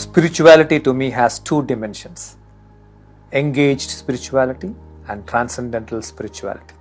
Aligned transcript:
Spirituality 0.00 0.78
to 0.78 0.92
me 0.94 1.06
has 1.10 1.40
two 1.40 1.56
dimensions 1.70 2.36
engaged 3.32 3.90
spirituality 3.90 4.68
and 5.08 5.26
transcendental 5.26 6.02
spirituality. 6.02 6.76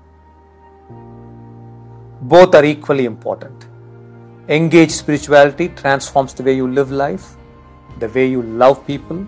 Both 2.33 2.53
are 2.53 2.63
equally 2.63 3.05
important. 3.05 3.65
Engaged 4.49 4.91
spirituality 4.91 5.69
transforms 5.69 6.35
the 6.35 6.43
way 6.43 6.55
you 6.55 6.67
live 6.67 6.91
life, 6.91 7.25
the 7.97 8.07
way 8.09 8.27
you 8.27 8.43
love 8.43 8.85
people, 8.85 9.25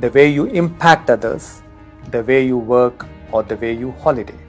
the 0.00 0.10
way 0.10 0.28
you 0.28 0.46
impact 0.46 1.08
others, 1.08 1.62
the 2.10 2.24
way 2.24 2.44
you 2.44 2.58
work, 2.58 3.06
or 3.30 3.44
the 3.44 3.56
way 3.58 3.72
you 3.72 3.92
holiday. 3.92 4.40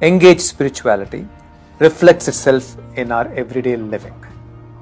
Engaged 0.00 0.40
spirituality 0.40 1.28
reflects 1.80 2.28
itself 2.28 2.78
in 2.96 3.12
our 3.12 3.28
everyday 3.34 3.76
living. 3.76 4.18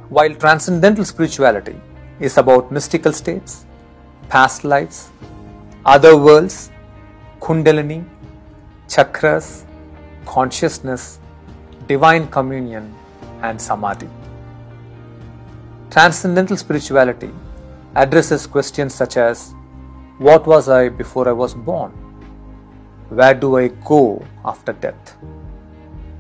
While 0.09 0.37
transcendental 0.37 1.05
spirituality 1.05 1.80
is 2.20 2.37
about 2.37 2.70
mystical 2.70 3.12
states, 3.12 3.65
past 4.28 4.62
lives, 4.62 5.11
other 5.87 6.16
worlds, 6.16 6.70
kundalini, 7.41 8.05
chakras, 8.87 9.65
consciousness, 10.27 11.19
divine 11.87 12.28
communion, 12.28 12.95
and 13.42 13.61
samadhi. 13.61 14.09
Transcendental 15.91 16.59
spirituality 16.59 17.30
addresses 17.95 18.47
questions 18.47 18.95
such 18.95 19.16
as 19.16 19.55
What 20.19 20.47
was 20.47 20.69
I 20.69 20.91
before 20.91 21.27
I 21.27 21.33
was 21.33 21.55
born? 21.55 21.92
Where 23.09 23.34
do 23.34 23.56
I 23.56 23.69
go 23.69 24.25
after 24.45 24.75
death? 24.75 25.16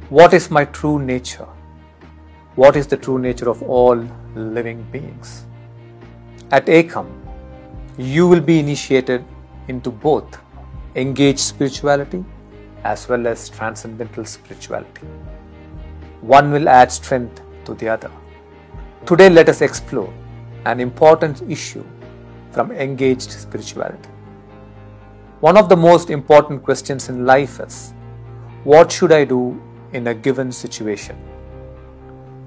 What 0.08 0.32
is 0.32 0.50
my 0.50 0.64
true 0.64 0.98
nature? 0.98 1.46
What 2.56 2.74
is 2.74 2.86
the 2.86 2.96
true 2.96 3.18
nature 3.18 3.48
of 3.50 3.62
all 3.62 4.08
living 4.34 4.82
beings? 4.90 5.44
At 6.52 6.66
Ekam, 6.66 7.06
you 7.96 8.26
will 8.26 8.40
be 8.40 8.58
initiated 8.58 9.24
into 9.68 9.88
both 9.88 10.40
engaged 10.96 11.38
spirituality 11.38 12.24
as 12.82 13.08
well 13.08 13.28
as 13.28 13.48
transcendental 13.48 14.24
spirituality. 14.24 15.06
One 16.22 16.50
will 16.50 16.68
add 16.68 16.90
strength 16.90 17.40
to 17.66 17.74
the 17.74 17.88
other. 17.88 18.10
Today, 19.06 19.30
let 19.30 19.48
us 19.48 19.60
explore 19.60 20.12
an 20.64 20.80
important 20.80 21.40
issue 21.48 21.84
from 22.50 22.72
engaged 22.72 23.30
spirituality. 23.30 24.10
One 25.38 25.56
of 25.56 25.68
the 25.68 25.76
most 25.76 26.10
important 26.10 26.64
questions 26.64 27.08
in 27.08 27.24
life 27.24 27.60
is 27.60 27.94
what 28.64 28.90
should 28.90 29.12
I 29.12 29.24
do 29.24 29.62
in 29.92 30.08
a 30.08 30.14
given 30.14 30.50
situation? 30.50 31.16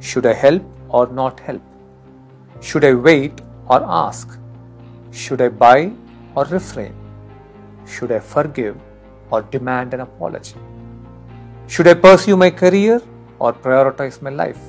Should 0.01 0.25
I 0.25 0.33
help 0.33 0.61
or 0.89 1.07
not 1.07 1.39
help? 1.39 1.61
Should 2.59 2.83
I 2.83 2.93
wait 2.95 3.41
or 3.67 3.83
ask? 3.83 4.37
Should 5.11 5.41
I 5.41 5.49
buy 5.49 5.91
or 6.35 6.45
refrain? 6.45 6.93
Should 7.85 8.11
I 8.11 8.19
forgive 8.19 8.77
or 9.31 9.41
demand 9.41 9.93
an 9.93 10.01
apology? 10.01 10.55
Should 11.67 11.87
I 11.87 11.93
pursue 11.93 12.37
my 12.37 12.49
career 12.49 13.01
or 13.39 13.53
prioritize 13.53 14.21
my 14.21 14.29
life? 14.29 14.59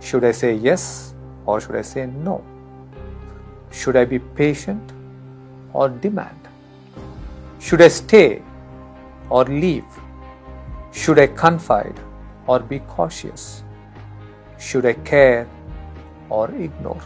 Should 0.00 0.24
I 0.24 0.32
say 0.32 0.54
yes 0.54 1.14
or 1.46 1.60
should 1.60 1.76
I 1.76 1.82
say 1.82 2.06
no? 2.06 2.44
Should 3.70 3.96
I 3.96 4.04
be 4.04 4.18
patient 4.18 4.92
or 5.72 5.88
demand? 5.88 6.48
Should 7.58 7.80
I 7.80 7.88
stay 7.88 8.42
or 9.30 9.44
leave? 9.44 9.84
Should 10.92 11.18
I 11.18 11.26
confide 11.26 11.98
or 12.46 12.60
be 12.60 12.78
cautious? 12.80 13.62
Should 14.58 14.86
I 14.86 14.92
care 14.92 15.48
or 16.28 16.50
ignore? 16.50 17.02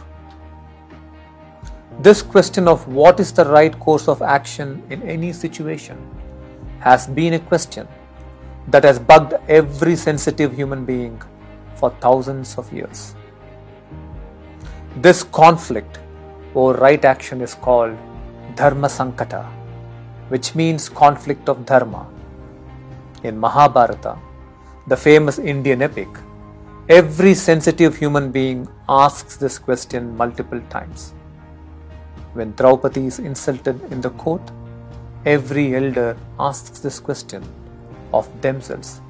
This 1.97 2.21
question 2.21 2.67
of 2.67 2.87
what 2.87 3.19
is 3.19 3.33
the 3.33 3.43
right 3.45 3.77
course 3.79 4.07
of 4.07 4.21
action 4.21 4.83
in 4.89 5.01
any 5.03 5.33
situation 5.33 5.97
has 6.79 7.07
been 7.07 7.33
a 7.33 7.39
question 7.39 7.87
that 8.67 8.85
has 8.85 8.99
bugged 8.99 9.33
every 9.49 9.95
sensitive 9.95 10.53
human 10.53 10.85
being 10.85 11.21
for 11.75 11.89
thousands 11.99 12.57
of 12.57 12.71
years. 12.71 13.15
This 14.97 15.23
conflict 15.23 15.99
over 16.55 16.79
right 16.79 17.03
action 17.03 17.41
is 17.41 17.55
called 17.55 17.97
Dharma 18.55 18.87
Sankata, 18.87 19.45
which 20.29 20.55
means 20.55 20.87
conflict 20.87 21.49
of 21.49 21.65
Dharma. 21.65 22.07
In 23.23 23.37
Mahabharata, 23.37 24.17
the 24.87 24.95
famous 24.95 25.37
Indian 25.37 25.81
epic, 25.81 26.07
every 26.87 27.33
sensitive 27.33 27.97
human 27.97 28.31
being 28.31 28.67
asks 28.87 29.35
this 29.35 29.59
question 29.59 30.15
multiple 30.15 30.61
times. 30.69 31.13
When 32.33 32.51
Draupadi 32.51 33.07
is 33.07 33.17
insulted 33.19 33.81
in 33.91 34.01
the 34.01 34.11
court, 34.11 34.41
every 35.25 35.75
elder 35.75 36.15
asks 36.39 36.79
this 36.79 36.99
question 36.99 37.43
of 38.13 38.29
themselves 38.41 39.01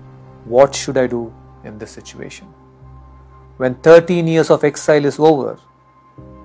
What 0.45 0.73
should 0.73 0.97
I 0.97 1.07
do 1.07 1.33
in 1.63 1.77
this 1.77 1.91
situation? 1.91 2.47
When 3.57 3.75
13 3.75 4.25
years 4.25 4.49
of 4.49 4.63
exile 4.63 5.03
is 5.03 5.19
over 5.19 5.59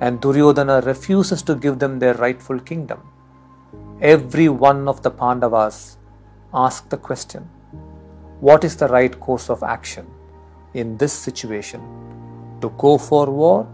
and 0.00 0.20
Duryodhana 0.20 0.80
refuses 0.80 1.42
to 1.44 1.54
give 1.54 1.78
them 1.78 2.00
their 2.00 2.14
rightful 2.14 2.58
kingdom, 2.58 3.00
every 4.00 4.48
one 4.48 4.88
of 4.88 5.02
the 5.02 5.10
Pandavas 5.10 5.98
ask 6.52 6.88
the 6.88 6.96
question 6.96 7.48
What 8.40 8.64
is 8.64 8.76
the 8.76 8.88
right 8.88 9.18
course 9.20 9.48
of 9.48 9.62
action 9.62 10.06
in 10.74 10.96
this 10.96 11.12
situation? 11.12 11.80
To 12.62 12.70
go 12.70 12.98
for 12.98 13.30
war 13.30 13.68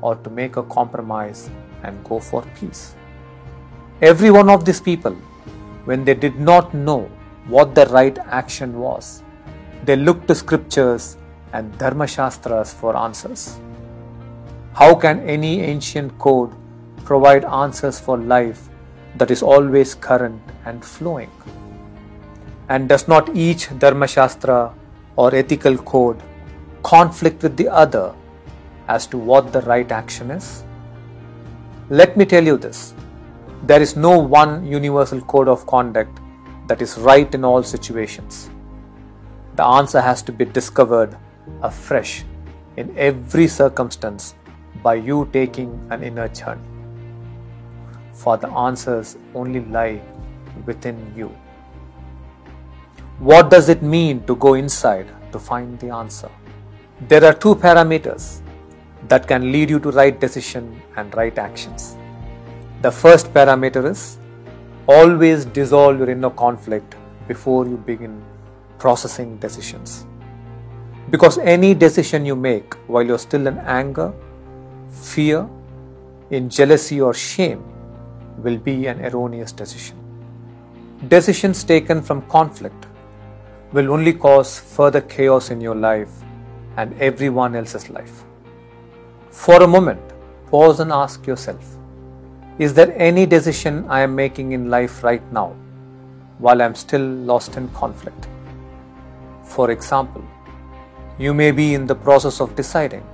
or 0.00 0.16
to 0.16 0.30
make 0.30 0.56
a 0.56 0.62
compromise 0.62 1.50
and 1.82 2.02
go 2.04 2.18
for 2.18 2.42
peace. 2.58 2.94
Every 4.00 4.30
one 4.30 4.48
of 4.48 4.64
these 4.64 4.80
people, 4.80 5.14
when 5.84 6.04
they 6.04 6.14
did 6.14 6.38
not 6.38 6.74
know 6.74 7.10
what 7.46 7.74
the 7.74 7.86
right 7.86 8.16
action 8.26 8.78
was, 8.78 9.22
they 9.84 9.96
looked 9.96 10.28
to 10.28 10.34
scriptures 10.34 11.16
and 11.52 11.76
Dharma 11.78 12.06
Shastras 12.06 12.72
for 12.72 12.96
answers. 12.96 13.58
How 14.74 14.94
can 14.94 15.20
any 15.20 15.62
ancient 15.62 16.16
code 16.18 16.52
provide 17.04 17.44
answers 17.44 17.98
for 17.98 18.18
life 18.18 18.68
that 19.16 19.30
is 19.30 19.42
always 19.42 19.94
current 19.94 20.40
and 20.64 20.84
flowing? 20.84 21.30
And 22.68 22.88
does 22.88 23.08
not 23.08 23.34
each 23.34 23.76
Dharma 23.78 24.06
Shastra 24.06 24.74
or 25.16 25.34
ethical 25.34 25.78
code 25.78 26.22
conflict 26.82 27.42
with 27.42 27.56
the 27.56 27.68
other 27.68 28.14
as 28.86 29.06
to 29.08 29.18
what 29.18 29.52
the 29.52 29.62
right 29.62 29.90
action 29.90 30.30
is? 30.30 30.64
Let 31.90 32.18
me 32.18 32.26
tell 32.26 32.44
you 32.44 32.58
this 32.58 32.92
there 33.62 33.80
is 33.80 33.96
no 33.96 34.18
one 34.18 34.66
universal 34.66 35.22
code 35.22 35.48
of 35.48 35.66
conduct 35.66 36.20
that 36.66 36.82
is 36.82 36.98
right 36.98 37.34
in 37.34 37.46
all 37.46 37.62
situations. 37.62 38.50
The 39.56 39.64
answer 39.64 40.02
has 40.02 40.20
to 40.24 40.32
be 40.32 40.44
discovered 40.44 41.16
afresh 41.62 42.24
in 42.76 42.94
every 42.98 43.48
circumstance 43.48 44.34
by 44.82 44.96
you 44.96 45.30
taking 45.32 45.80
an 45.90 46.02
inner 46.02 46.28
journey. 46.28 46.60
For 48.12 48.36
the 48.36 48.50
answers 48.50 49.16
only 49.34 49.64
lie 49.64 50.02
within 50.66 51.14
you. 51.16 51.34
What 53.18 53.48
does 53.48 53.70
it 53.70 53.82
mean 53.82 54.26
to 54.26 54.36
go 54.36 54.52
inside 54.54 55.08
to 55.32 55.38
find 55.38 55.80
the 55.80 55.88
answer? 55.88 56.30
There 57.00 57.24
are 57.24 57.32
two 57.32 57.54
parameters 57.54 58.42
that 59.08 59.26
can 59.26 59.50
lead 59.52 59.70
you 59.70 59.80
to 59.80 59.90
right 59.90 60.18
decision 60.20 60.80
and 60.96 61.14
right 61.14 61.36
actions. 61.38 61.96
The 62.82 62.90
first 62.90 63.32
parameter 63.32 63.90
is 63.90 64.18
always 64.86 65.44
dissolve 65.44 65.98
your 65.98 66.10
inner 66.10 66.30
conflict 66.30 66.94
before 67.26 67.66
you 67.66 67.76
begin 67.76 68.22
processing 68.78 69.36
decisions. 69.38 70.06
Because 71.10 71.38
any 71.38 71.74
decision 71.74 72.26
you 72.26 72.36
make 72.36 72.74
while 72.86 73.02
you're 73.02 73.18
still 73.18 73.46
in 73.46 73.58
anger, 73.58 74.12
fear, 74.90 75.48
in 76.30 76.50
jealousy, 76.50 77.00
or 77.00 77.14
shame 77.14 77.64
will 78.38 78.58
be 78.58 78.86
an 78.86 79.04
erroneous 79.04 79.52
decision. 79.52 79.96
Decisions 81.08 81.64
taken 81.64 82.02
from 82.02 82.22
conflict 82.28 82.86
will 83.72 83.90
only 83.90 84.12
cause 84.12 84.58
further 84.58 85.00
chaos 85.00 85.50
in 85.50 85.60
your 85.60 85.74
life 85.74 86.10
and 86.76 86.94
everyone 87.00 87.56
else's 87.56 87.88
life. 87.90 88.24
For 89.38 89.62
a 89.62 89.68
moment, 89.68 90.00
pause 90.46 90.80
and 90.80 90.90
ask 90.90 91.24
yourself 91.24 91.76
Is 92.58 92.74
there 92.74 92.92
any 93.08 93.24
decision 93.24 93.76
I 93.88 94.00
am 94.00 94.16
making 94.16 94.50
in 94.50 94.68
life 94.68 95.04
right 95.04 95.22
now 95.32 95.54
while 96.38 96.60
I 96.60 96.64
am 96.64 96.74
still 96.74 97.04
lost 97.30 97.56
in 97.56 97.68
conflict? 97.68 98.26
For 99.44 99.70
example, 99.70 100.24
you 101.18 101.34
may 101.34 101.52
be 101.52 101.74
in 101.74 101.86
the 101.86 101.94
process 101.94 102.40
of 102.40 102.56
deciding 102.56 103.04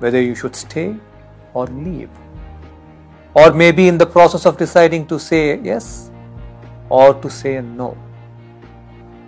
whether 0.00 0.20
you 0.20 0.34
should 0.34 0.56
stay 0.56 0.96
or 1.52 1.68
leave, 1.68 2.10
or 3.34 3.52
maybe 3.52 3.86
in 3.86 3.96
the 3.96 4.10
process 4.16 4.46
of 4.46 4.56
deciding 4.56 5.06
to 5.06 5.20
say 5.20 5.60
yes 5.60 6.10
or 6.88 7.14
to 7.14 7.30
say 7.30 7.60
no. 7.60 7.96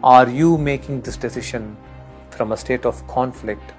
Are 0.03 0.29
you 0.29 0.59
making 0.59 1.03
this 1.03 1.17
decision 1.17 1.77
from 2.31 2.51
a 2.51 2.57
state 2.57 2.85
of 2.85 3.07
conflict 3.07 3.75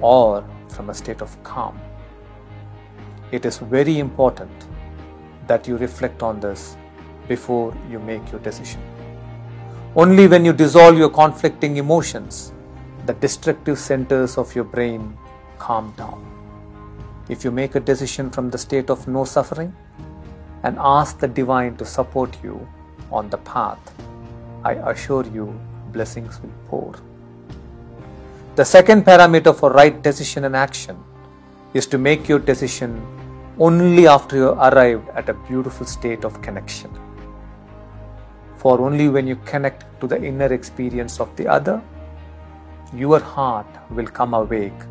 or 0.00 0.44
from 0.80 0.88
a 0.88 0.94
state 0.94 1.20
of 1.20 1.32
calm? 1.44 1.78
It 3.32 3.44
is 3.44 3.58
very 3.58 3.98
important 3.98 4.50
that 5.46 5.68
you 5.68 5.76
reflect 5.76 6.22
on 6.22 6.40
this 6.40 6.78
before 7.28 7.74
you 7.90 7.98
make 7.98 8.30
your 8.32 8.40
decision. 8.40 8.80
Only 9.94 10.26
when 10.26 10.46
you 10.46 10.54
dissolve 10.54 10.96
your 10.96 11.10
conflicting 11.10 11.76
emotions, 11.76 12.54
the 13.04 13.12
destructive 13.12 13.78
centers 13.78 14.38
of 14.38 14.54
your 14.54 14.64
brain 14.64 15.18
calm 15.58 15.92
down. 15.98 16.24
If 17.28 17.44
you 17.44 17.50
make 17.50 17.74
a 17.74 17.80
decision 17.80 18.30
from 18.30 18.48
the 18.48 18.56
state 18.56 18.88
of 18.88 19.06
no 19.06 19.24
suffering 19.24 19.74
and 20.62 20.78
ask 20.78 21.18
the 21.18 21.28
divine 21.28 21.76
to 21.76 21.84
support 21.84 22.38
you 22.42 22.66
on 23.12 23.28
the 23.28 23.38
path, 23.38 23.94
I 24.64 24.72
assure 24.92 25.26
you 25.26 25.60
blessings 25.92 26.40
will 26.40 26.56
pour. 26.68 27.09
The 28.60 28.66
second 28.66 29.06
parameter 29.06 29.56
for 29.56 29.70
right 29.72 30.02
decision 30.02 30.44
and 30.44 30.54
action 30.54 31.02
is 31.72 31.86
to 31.86 31.96
make 31.96 32.28
your 32.28 32.38
decision 32.38 32.90
only 33.58 34.06
after 34.06 34.36
you 34.36 34.42
have 34.48 34.58
arrived 34.74 35.08
at 35.20 35.30
a 35.30 35.34
beautiful 35.48 35.86
state 35.86 36.26
of 36.26 36.42
connection. 36.42 36.90
For 38.56 38.78
only 38.82 39.08
when 39.08 39.26
you 39.26 39.36
connect 39.46 39.86
to 40.02 40.06
the 40.06 40.22
inner 40.22 40.52
experience 40.52 41.20
of 41.20 41.34
the 41.36 41.48
other, 41.48 41.80
your 42.92 43.18
heart 43.18 43.66
will 43.88 44.06
come 44.18 44.34
awake 44.34 44.84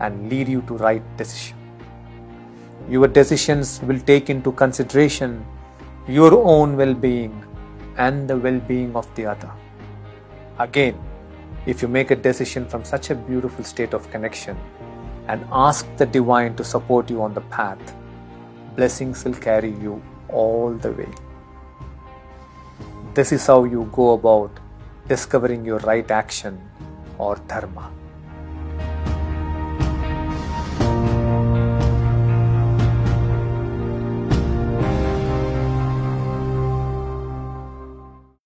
and 0.00 0.28
lead 0.28 0.48
you 0.48 0.62
to 0.62 0.74
right 0.78 1.16
decision. 1.16 1.56
Your 2.88 3.06
decisions 3.06 3.80
will 3.84 4.00
take 4.00 4.30
into 4.30 4.50
consideration 4.50 5.46
your 6.08 6.34
own 6.42 6.76
well 6.76 6.94
being 6.94 7.40
and 7.98 8.28
the 8.28 8.36
well 8.36 8.58
being 8.58 8.96
of 8.96 9.14
the 9.14 9.26
other. 9.26 9.52
Again, 10.58 10.98
if 11.64 11.80
you 11.80 11.88
make 11.88 12.10
a 12.10 12.16
decision 12.16 12.66
from 12.66 12.84
such 12.84 13.10
a 13.10 13.14
beautiful 13.14 13.64
state 13.64 13.94
of 13.94 14.10
connection 14.10 14.56
and 15.28 15.46
ask 15.52 15.86
the 15.96 16.06
divine 16.06 16.56
to 16.56 16.64
support 16.64 17.08
you 17.08 17.22
on 17.22 17.32
the 17.34 17.40
path, 17.42 17.94
blessings 18.74 19.24
will 19.24 19.34
carry 19.34 19.70
you 19.70 20.02
all 20.28 20.72
the 20.72 20.90
way. 20.92 21.08
This 23.14 23.30
is 23.30 23.46
how 23.46 23.64
you 23.64 23.88
go 23.92 24.14
about 24.14 24.58
discovering 25.06 25.64
your 25.64 25.78
right 25.80 26.10
action 26.10 26.60
or 27.18 27.36
dharma. 27.46 27.90